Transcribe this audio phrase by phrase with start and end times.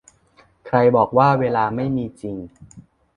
[0.67, 2.35] ใครบอกว่าเวลาไม่มีจริง